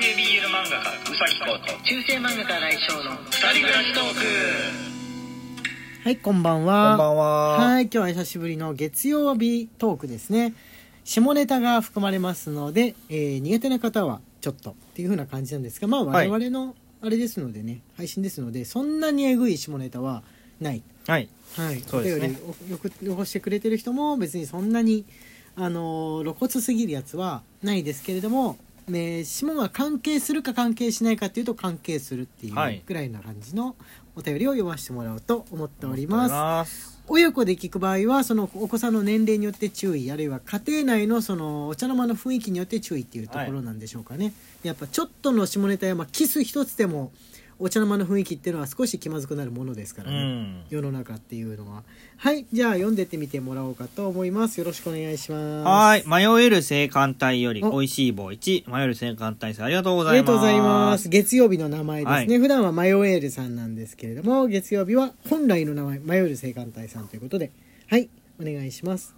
[0.00, 4.20] 性 BL 漫画家うさぎこと中世漫画家来翔の二人暮らしトーク。
[6.04, 6.90] はいこんばんは。
[6.90, 7.24] こんばんは。
[7.58, 10.54] はい今日は久しぶりの月曜日トークですね。
[11.04, 16.28] 下ネタが含まれますので、えー苦手な方はちょっとっていう風な感じなんですがまあはい。
[16.28, 20.22] 我々のあれですのでね、配信ですのでそんなにえぐい下ネタは
[20.60, 20.82] ない。
[21.06, 21.28] はい。
[21.56, 22.38] はい、そうですね。
[22.48, 25.04] お便りをよく残してくれてる人も別にそんなに
[25.54, 28.56] あのー露骨すぎるやつはないですけれども、
[28.88, 32.82] ね、下が関係するか関係しないかっていうと関係するっていうはい。
[32.84, 33.76] ぐらいな感じの
[34.14, 37.00] お便りを読ませてもらおうと思っております。
[37.08, 44.32] 親子で聞く場合はそのお子さんの年齢によって注意あるいは家庭内のそのお茶の間の雰囲気によって注意っていうところなんでしょうかね、
[44.62, 47.10] やっぱちょっとの下ネタや、まあ、キス一つでも
[47.64, 50.64] お茶の間の雰囲気っていうのは少し気まずくなるものですかうらね、ん。
[50.68, 51.84] 世の中っていうのは
[52.16, 56.08] はいじゃあ読んでってみてもらおうかと思いますよろしくお願いしますはーい。
[56.36, 58.70] 迷える青函隊よりお美味しい棒1。
[58.70, 60.22] 迷える青函隊さんありがとうごあざいます。
[60.22, 67.52] りがとうございます月曜日の名前ですね、はい普段はマヨエールさんなんですけれども月曜日は本来の名前マヨエール青函隊さんということで
[67.88, 68.08] はい
[68.40, 69.14] お願いします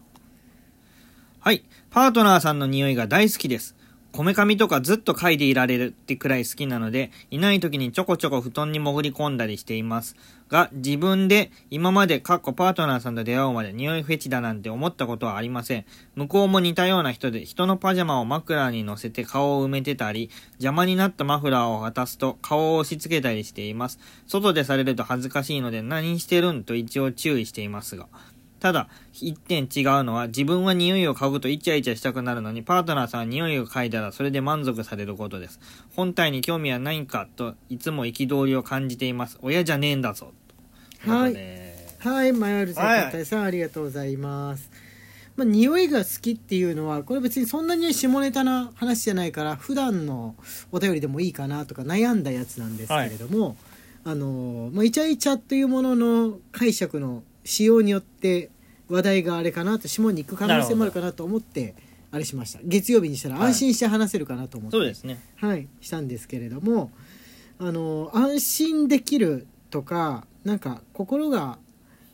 [1.41, 1.63] はい。
[1.91, 3.75] パートナーさんの匂いが大好きです。
[4.15, 10.15] こめかみとかずっと嗅いでいられるってくらい好きなので、いない時にちょこちょこ布団に潜り込んだりしています。
[10.49, 15.85] が、自分で今までかっこパートナーさんと出会うまで匂いフェチだなんて思ったことはありません。
[16.15, 23.99] 向こうも似たような人で、人のパジャマを枕に乗せて顔を埋めてたり、邪魔になったマフラーを渡すと顔を押し付けたりしています。
[24.29, 26.63] 外でされると恥ずかしいので何してるん？
[26.63, 28.07] と一応注意していますが。
[28.65, 35.61] ただ、一点違うのは、自分は匂いを嗅ぐとイチャイチャしたくなるのに、パートナーさんは匂いを嗅いだらそれで満足されることです。
[35.95, 39.37] 本体に興味はないんかと、いつも憤りを感じています。
[39.43, 40.33] 親じゃねえんだぞ。
[41.01, 41.35] はい
[41.99, 44.71] はいマヨル青函隊さん、ありがとうございます
[45.37, 50.37] まあ、匂いが好きっていうのはこれ別にそんなに下ネタな話じゃないから普段の
[50.73, 53.59] お便りでもいいかなとか悩んだやつなんですけれども、
[54.05, 58.51] あのまあ、イチャイチャというものの解釈の仕様によって
[58.89, 61.75] 話題があれかなと下に行く可能性もあるかなと思って
[62.11, 62.61] あれしました。
[62.63, 65.21] 月曜日にしたら安心して話せるかなと思って、そうですね。
[65.37, 66.91] はい、したんですけれども
[67.59, 71.59] あの安心できるとかなんか心が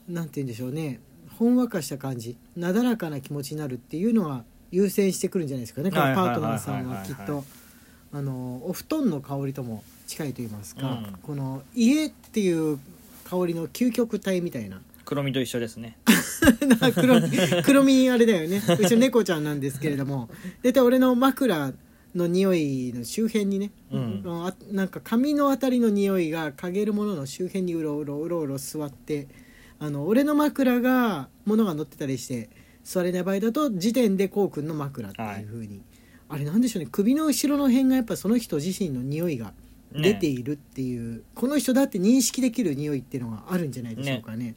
[0.08, 1.00] なんて言うんでしょうね
[1.38, 5.90] ほんわかした感じなだらかな気持ちになるっていうのが優先してくるんじゃないですかね。
[5.90, 7.44] このパートナーさんはきっと。
[8.12, 11.18] あのお布団の香りとも近いと言いますか、うん。
[11.22, 12.78] この家っていう
[13.24, 15.98] 香りの究極体みたいな黒身と一緒ですね。
[16.94, 17.20] 黒
[17.64, 18.62] 黒身あれだよね。
[18.78, 20.28] うちの猫ちゃんなんですけれども。
[20.62, 21.72] 大体俺の枕
[22.14, 24.22] の匂いの周辺にね、うん。
[24.24, 29.26] あなんか髪のあたりの匂いが嗅げるものの周辺にうろうろうろうろ座って
[29.80, 32.48] あの俺の枕が物が乗ってたりして
[32.84, 35.82] 座れない場合だと時点でこうくんの枕っていう風に、
[36.28, 36.88] あれなんでしょうね。
[36.92, 39.54] 首の後ろの辺がやっぱその人自身の匂いが
[39.92, 44.54] 出ているっていう、この人だって認識できる匂いっていうのがあるんじゃないでしょうかね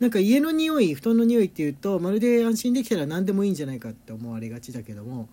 [0.00, 5.28] なんか家の匂い布団の匂いっていうとまるで安心できたら何でもいいんじゃないかって思われがちだけども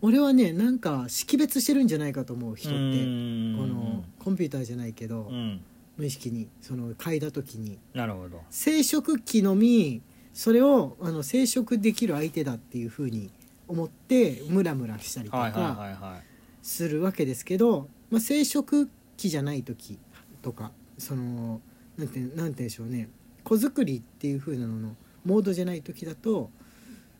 [0.00, 5.60] 俺はねなんか識別してるんじゃないかと思う人ってうこのコンピューターじゃないけど、うん。
[5.96, 8.40] 無意識にその嗅いだ時になるほど。
[8.50, 10.00] 生殖器のみ
[10.32, 13.30] それをあの生殖できる相手だっていうふうに
[13.68, 16.22] 思ってムラムラしたりとか。
[16.62, 19.98] するわけですけど、まあ、生殖器じゃない時
[20.42, 21.60] とかその
[21.98, 23.08] なんてなんて言うんでしょうね
[23.44, 26.50] 子作りっていう風なののモードじゃない時だと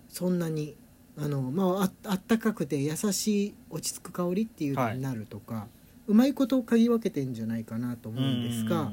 [0.08, 0.76] そんなに
[1.18, 5.66] あの、まあ、ああったかくて優しい落ち着く香りっていうのになるとか、
[6.06, 8.90] うまいことを嗅ぎ分けてんじゃないかなと思うんですが。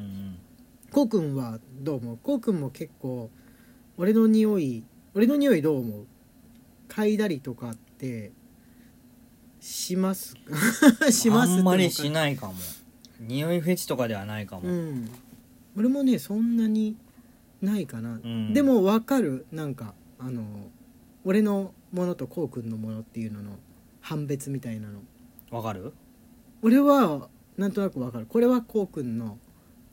[0.92, 2.18] こうくんはどう思う？
[2.22, 3.30] こうくんも結構
[3.96, 6.06] 俺の匂い俺の匂いどう思う？
[6.88, 8.32] 嗅いだりとかって
[9.60, 10.36] します？
[11.12, 12.54] しますあんまりしいないかも。
[13.20, 14.62] 匂いフェチとかではないかも。
[14.64, 15.10] うん
[15.78, 16.98] 俺もねそんなに
[17.62, 18.54] ないかな、うん。
[18.54, 19.46] でも分かる。
[19.52, 20.44] なんかあの
[21.26, 23.52] 俺のものとこうくんのものっていうのの
[24.02, 25.00] 判別みたいなの。
[25.52, 25.94] わかる？
[26.62, 28.26] 俺はなんとなく分かる。
[28.26, 29.38] これはこうくんの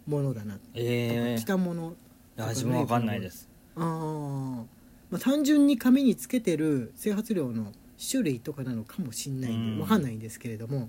[0.06, 1.94] ものだな、ええ着たもの。
[2.38, 3.49] いや自分わかんないです。
[3.75, 4.64] あー、
[5.11, 7.73] まあ単純に髪につけてる整髪料の
[8.11, 9.76] 種類とかなのかもしんないんうん。
[9.76, 10.88] でわかんないんですけれども。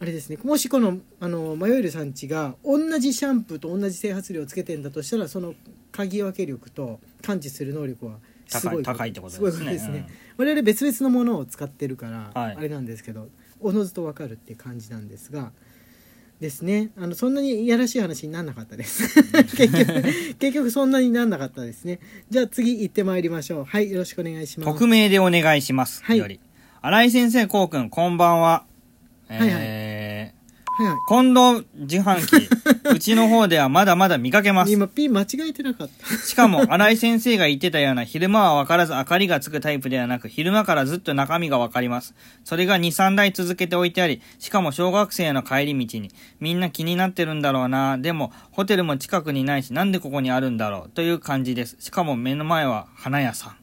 [0.00, 0.38] あれですね。
[0.42, 5.54] もしこのあの迷えるさんちが同じシャンプーと同じ整髪料をつけてんだとしたらその
[5.94, 8.18] 嗅ぎ分け力と感知する能力は
[8.48, 9.72] すごい高い高いってことですね。
[9.72, 10.06] ですね、
[10.36, 12.56] 我々別々のものを使ってるから、はい。
[12.56, 13.28] あれなんですけど
[13.60, 15.52] おのずと分かるって感じなんですが
[16.40, 16.90] ですね。
[16.98, 19.22] あのそんなにいやらしい話にならなかったです。
[19.56, 20.02] 結局
[20.38, 22.00] 結局そんなになんなかったですね。
[22.28, 23.64] じゃあ次行ってまいりましょう。
[23.64, 24.72] はいよろしくお願いします。
[24.72, 26.02] 匿名でお願いします。
[26.02, 26.18] はい。
[26.18, 26.40] より。
[26.82, 28.66] 新井先生、こうくん、こんばんは。
[29.28, 29.50] はいはい。
[29.50, 29.83] え
[30.76, 32.48] はいはー、近藤自販機。
[32.90, 34.74] うちの方ではまだまだ見かけますい。。
[34.74, 36.16] 今 P 間違えてなかった。
[36.16, 42.14] しかも、新井先生が言ってたような昼間は分からず明かりがつくタイプではなく、昼間からずっと中身が分かります。
[42.42, 46.10] それが2、3台続けて置いてあり、しかも小学生の帰り道に、
[46.40, 47.96] みんな気になってるんだろうな。
[47.96, 50.90] でも、ホテルも近くにないし、なんでここにあるんだろう。
[50.90, 51.76] という感じです。
[51.78, 53.56] しかも目の前は花屋さん。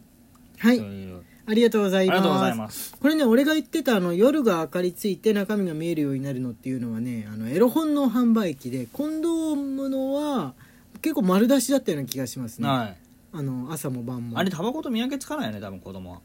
[0.59, 0.83] はいと。
[0.85, 2.17] いうありがとうございます。
[2.17, 2.95] ありがとうございます。
[2.97, 10.53] これね、俺が言ってたあの夜が明かりついて中身が見えるようになるのっていうのはね、あのエロ本の販売機で、コンドームのは
[11.01, 12.69] 結構丸出しだったような気がしますね。
[12.69, 12.97] はい。
[13.33, 14.39] あの朝も晩も。
[14.39, 16.21] あれ、タバコと見分けつかないよね、多分子供は。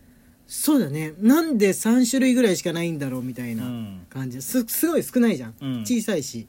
[0.46, 1.12] そうだね。
[1.20, 4.40] なんで3種類ぐらいしかないんだろうみたいうなん感じ。
[4.42, 5.54] すすごい少ないじゃん。
[5.60, 6.46] うん小さいし。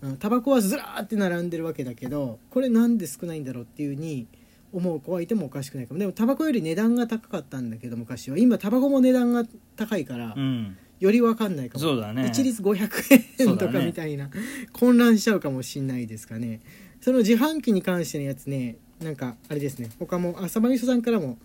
[0.00, 4.26] うんタバコはずらーって並んでるわけだけど、これなんで少ないんだろうっていう風に
[4.72, 6.00] 思う子はいてもおかしくないかも。
[6.00, 8.38] でもタバコより値段が高かったんだけど昔は。
[8.38, 9.44] 今タバコも値段が
[9.76, 10.76] 高いから、うん。
[11.00, 11.80] よりわかんないかも。
[11.80, 12.28] そうだね。
[12.28, 14.30] 一律500円とかみたいな、
[14.72, 16.60] 混乱しちゃうかもしんないですかね
[17.00, 21.38] その自販機に関してのやつねなんかあれですね他もあサバミソさんからも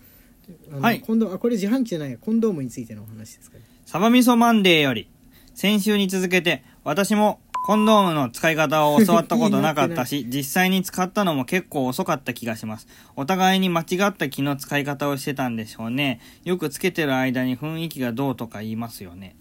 [0.79, 5.09] はい今度あこれ自販機じゃないやコンドームについてのお話ですかねサバ味噌マンデーより、
[5.55, 12.87] 先週に続けて、私もコンドームの使い方を教わったことなかったし、 実際に使ったのも結構遅かった気がします。
[13.17, 16.21] お互いに間違った気の使い方をしてたんでしょうね。
[16.45, 19.35] よくつけてる間に雰囲気がどうとか言いますよね。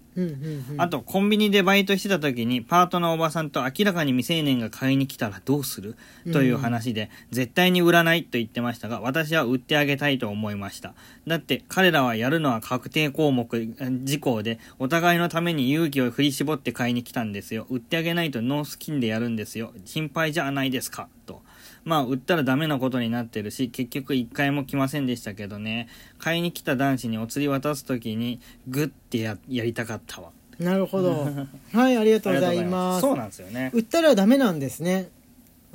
[0.78, 5.96] あと、コンビニでバイトしてた時に、パートのおばさんと明らかに未成年が買いに来たらどうする？
[6.32, 10.94] という話で、絶対に売らないと言ってましたが、私は売ってあげたいと思いました。
[11.26, 13.74] だって、彼らはやるのは確定項目、
[14.04, 17.66] 事項で、お互いのために勇気を振り絞って買いに来たんですよ。
[17.68, 19.72] 売ってあげないとノースキンでやるんですよ。
[19.84, 21.08] 心配じゃないですか。
[21.26, 21.42] と。
[21.86, 25.88] まあ、売ったらダメなことになってるし、結局一回も来ませんでしたけどね。
[26.18, 30.30] 買いに来た男子にお釣り渡す時に、グッてややりたかったわ。
[30.58, 31.28] なるほど。
[31.72, 33.02] はいありがとうございます。
[33.02, 33.70] そうなんですよね。
[33.72, 35.10] 売ったらダメなんですね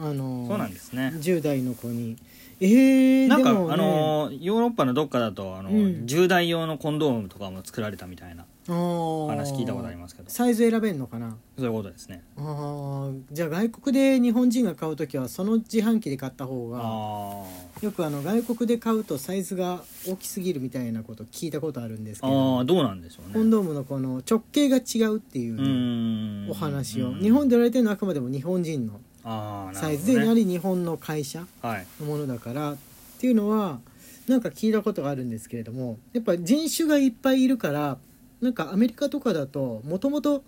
[0.02, 1.14] あのそうなんですね。
[1.16, 2.18] 10代の子に。
[2.64, 5.78] えー、なんか、ね、あのーヨーロッパのどっかだとあの、うん。
[6.06, 10.30] 10代用のコンドームとかも作られたみたいな話話聞いたことありますけど。
[10.30, 11.36] サイズ選べんのかな？
[11.58, 12.22] そういうことですね。
[12.38, 13.20] あー。
[13.32, 17.46] じゃあ外国で日本人が買う時はその自販機で買った方があ
[17.82, 23.34] よくあの外国で買うとサイズが大きすぎるみたいなこと聞いたことあるんですけーあどーどうなんでしょうね。
[23.34, 26.52] コンドームのこの直径が違うっていううね、ーん。
[26.52, 27.10] お話を。
[27.10, 27.20] うん。
[27.22, 31.86] 日本で売られてるのはあくまでも日本人のサイズでやはり日本の会社はい。
[32.00, 32.78] のものだからっ
[33.20, 33.80] ていうのは
[34.28, 37.98] なんか聞いたことがあるんですけれどもやっぱ人種がいっぱいいるから
[38.42, 40.44] なんかアメリカとかだともともと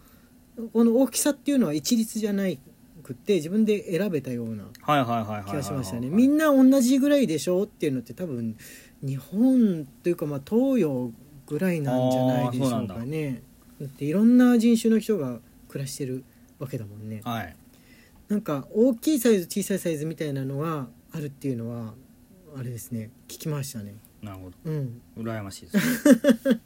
[0.72, 2.60] この大きさっていうのは一律じゃない
[3.04, 6.08] くって自分で選べたような気がしましたね。
[6.08, 8.56] はいみんな同じぐらいでしょっていうのって多分
[9.02, 11.12] 日本というかまあ東洋
[11.48, 13.42] ぐらいなんじゃないでしょうかね。
[13.82, 16.24] だっていろんな人種の人が暮らしてる
[16.60, 17.22] わけだもんね。
[17.24, 17.56] はい
[18.30, 21.94] なんか大きいサイズ小さいサイズみたいなのがあるっていうのは
[22.58, 23.10] あれですね。
[23.28, 23.96] 聞きましたね。
[24.22, 25.02] なるほうん。
[25.18, 26.60] ど羨ましいです。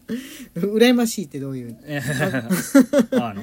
[0.56, 1.76] 羨ましいってどういう？
[3.20, 3.42] あの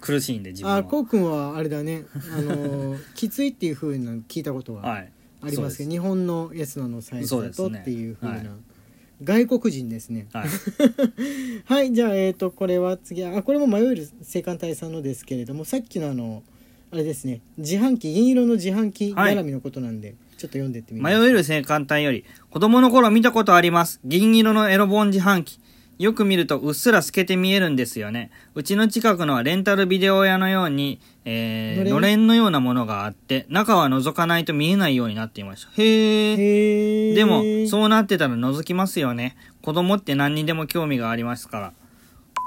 [0.00, 0.76] 苦しいんで自分は。
[0.78, 2.04] あこうくんはあれだね。
[2.36, 5.12] あの きついっていうふうなの聞いたことははい。
[5.42, 8.46] ありますけど、そう日本のやつののサイズだとっていうふうな、はい。
[9.22, 10.26] 外国人ですね。
[10.32, 10.48] はい。
[11.64, 13.24] はいじゃあえっ、とこれは次。
[13.24, 16.42] あこれも迷える青函隊さんのですけれどもさっきのあの
[16.92, 17.40] あれですね。
[17.58, 19.34] 自販機銀色の自販機はい。
[19.34, 21.28] 絡みのことなんで、ちょっと読んでってみ迷ます。
[21.28, 21.44] える青
[21.80, 24.00] 函隊より子供の頃見たことあります。
[24.04, 25.58] 銀色のエロ本自販機。
[25.98, 28.30] よく見るとうっすら透けて見えるんですよね。
[28.54, 31.94] うちの近くのはレンタルビデオ屋のように、えー、のれん？
[31.94, 35.70] のれんのようなものがあって中は覗かないと見えないようになっていました。
[35.82, 39.36] へえでもそうなってたら覗きますよね。
[39.62, 41.72] 子供って何にでも興味がありますから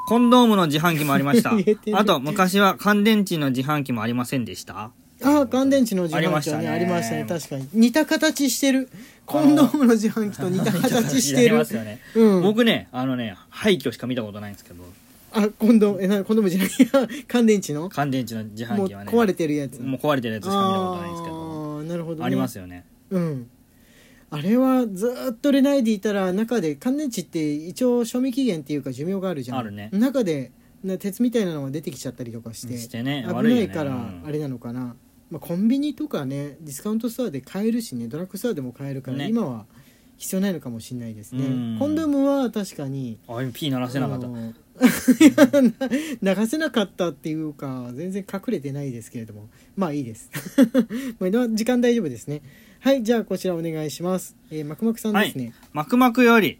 [0.09, 1.53] コンドームの自販機もありました。
[1.93, 4.89] あと昔は乾電池の自販機もありませんでした？
[5.21, 7.35] あ乾電池の自販機はねあありましりましたたね。
[7.35, 7.67] ね確かに。
[7.73, 8.89] 似た形してる。
[9.27, 11.57] コンドームの自販機と似た形してる。
[11.61, 11.99] ますよね。
[12.15, 12.41] うん。
[12.41, 14.83] 僕ねあのね廃墟しか見たことないんですけど。
[15.31, 16.69] あコンドームえなコンドームじゃない。
[16.69, 17.87] や 乾電池の？
[17.93, 19.11] 乾電池の自販機はね。
[19.11, 19.79] 壊れてるやつ。
[19.79, 21.77] もう壊れてるやつしか見たことないんですけど。
[21.77, 22.83] ああなるほど、ね、ありますよね。
[23.11, 23.47] うん
[24.31, 29.57] あれはずーっと売れないでいたら中で乾電池って一応賞味期限っていうか寿命があるじゃん。
[29.57, 29.89] あるね。
[29.91, 30.51] 中で
[30.83, 34.95] な鉄みたいなのが出てきちゃったりとかしてしてね危ないからうんあれなのかな、
[35.29, 39.29] まあ、コンビニとかねディスカウントストアで買えるしねドラッグストアでも買えるから、ね。
[39.29, 39.65] 今は
[40.17, 41.45] 必要ないのかもしれないですね。
[41.45, 41.77] うん。
[41.79, 44.27] コンドームは確かにあ今 P 鳴らせなかった。
[44.27, 44.53] 流
[46.47, 49.49] せなかったっていうか全然隠れてないですけれども。
[49.77, 50.29] まあいいです。
[51.19, 52.41] まあ時間大丈夫ですね
[52.81, 55.53] はいじゃあこちらお願いします、えー、マクマクさんですね。
[55.73, 56.59] マクマクより。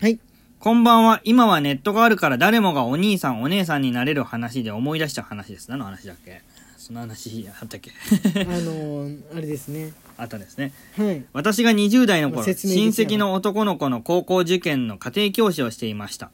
[0.00, 0.18] はい、
[0.58, 1.20] こんばんは。
[1.24, 5.70] 今はネットがあるから誰もがお兄さんお姉さんになれる話で思い出した話です。
[5.70, 6.42] 何の話だっけ？
[6.76, 7.92] その話あったっけ？
[8.42, 9.92] あのーあれですね。
[10.18, 10.72] あったですね。
[10.96, 11.24] はい。
[11.32, 12.52] 私が20代の頃、親
[12.88, 16.30] 戚の男の子の高校受験の家庭教師をしていました。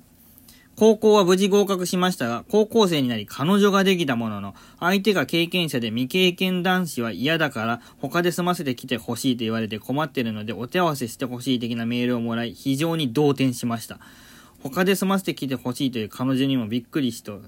[0.81, 13.99] 高校は無事合格しましたが、高校生になり彼女ができたものの、相手が経験者で未経験男子は嫌だから、他で済ませてきてほしいと言われて困ってるので、お手合わせしてほしい的なメールをもらい、非常に動転しました。
[14.63, 17.43] 他で済ませてきてほしいという彼女にもびっくりしと、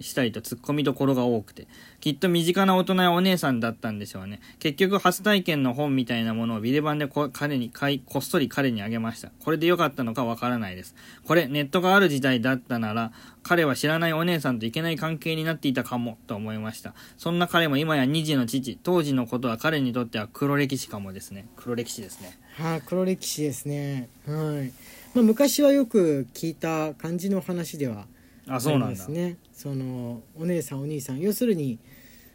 [0.00, 1.66] したりと突っ込みどころが多くて、
[2.00, 4.40] きっと身近な大人やお姉さんだったんでしょうね。
[4.58, 9.30] 結局初体験の本みたいなものをビデ版でこ彼に買い、こっそり彼にあげました。
[9.44, 10.94] これで良かったのかわからないです。
[11.24, 13.12] これ、ネットがある時代だったなら、
[13.42, 16.94] 彼は知らないお姉さんといけない関係になっていたかも、と思いました。
[17.16, 21.46] そんな彼も今や2児の父、当時のことは彼にとっては黒歴史かもですね。
[21.56, 22.38] 黒歴史ですね。
[22.58, 24.72] はい、黒歴史ですねはい、
[25.14, 28.06] まあ、昔はよく聞いた感じの話では
[28.48, 29.10] あ、そうなんだあります。
[29.10, 31.78] ねそのお姉さんお兄さん要するに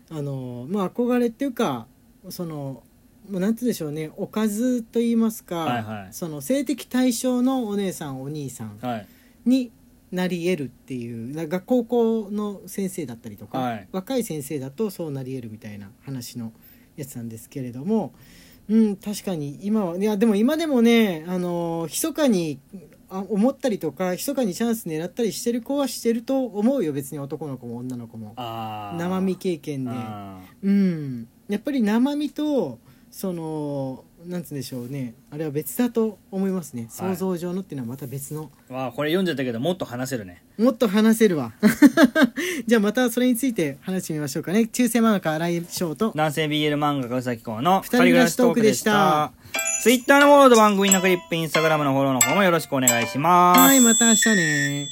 [0.10, 1.88] あのまあ憧れっていうか
[2.30, 2.84] その
[3.30, 9.08] もうなんて言うんでしょうねおかずと言いますか、はいはいその性的対象のお姉さんお兄さんはい。
[9.46, 9.72] に
[10.12, 16.52] なり得るっていうな学高校の先生だったりとか、はい若い先生だとそうなり得るみたいな話の
[16.98, 18.14] やつなんですけれども
[18.68, 22.78] うん確かに今はいやでも今でもねあの密かにあ
[23.20, 26.94] 思ったりとか密かにチャンス狙ったりしてる子はしてると思うよ。
[26.94, 28.34] 別に男の子も女の子も。
[28.38, 29.92] 生身経験で。
[29.94, 31.28] あうん。
[31.50, 32.80] やっぱり生身と
[33.12, 35.16] そのなんつうんでしょうね。
[35.32, 36.84] あれは別だと思いますね。
[36.84, 37.16] はい。
[37.16, 40.44] 想像上のっていうのはまた別の、ーわあ、これ読んじゃったけど、もっと話せるね。
[40.58, 41.52] もっと話せるわ。
[42.68, 44.68] じゃあまたそれについて話してみましょうかね。
[44.68, 46.14] 中世漫画家新井翔と。
[46.16, 49.34] 男性 BL 漫画家うさぎこうの二人暮らしトークでした。
[49.82, 53.60] ツイッターのフォローと番組のクリップ、インスタグラムのフォローの方もよろしくお願いします。
[53.60, 54.90] はいまた明日ね